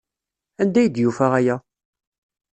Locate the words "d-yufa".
0.89-1.27